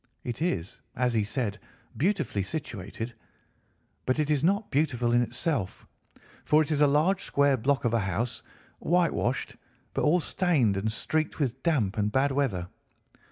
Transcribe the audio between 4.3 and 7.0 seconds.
is not beautiful in itself, for it is a